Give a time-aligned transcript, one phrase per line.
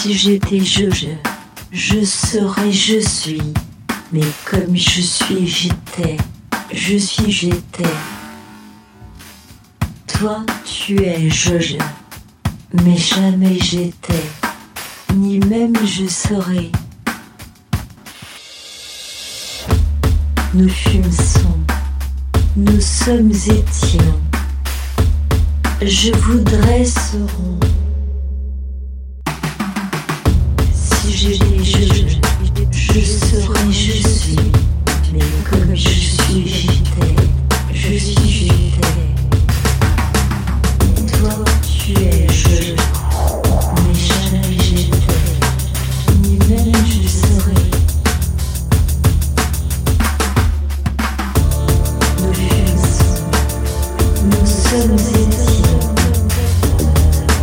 [0.00, 1.08] Si j'étais je, je,
[1.72, 3.42] je serais, je suis.
[4.10, 6.16] Mais comme je suis, j'étais.
[6.72, 7.92] Je suis, j'étais.
[10.06, 11.76] Toi, tu es je, je.
[12.82, 14.24] Mais jamais j'étais.
[15.16, 16.72] Ni même je serai.
[20.54, 21.12] Nous fûmes
[22.56, 24.20] nous sommes étions.
[25.82, 26.86] Je voudrais.
[31.22, 31.44] Je, serais,
[33.70, 34.36] je suis.
[35.12, 35.20] Mais
[35.50, 37.14] comme je suis, j'étais.
[37.74, 38.96] Je suis, j'étais.
[41.18, 42.72] Toi, tu es je.
[43.84, 44.88] Mais jamais.
[46.22, 47.68] Ni même je serais.
[52.22, 52.84] Nous fûmes,
[54.24, 55.92] nous sommes étions.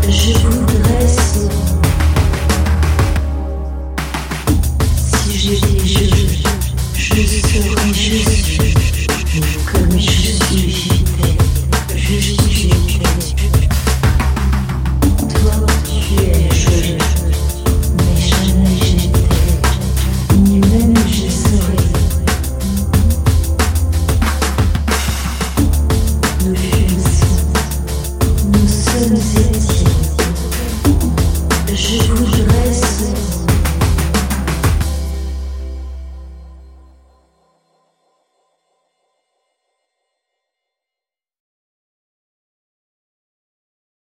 [0.09, 0.86] Je voudrais
[5.47, 6.27] Si j'étais
[6.93, 8.73] je, je serais, je suis.
[9.35, 10.56] Mais comme je suis,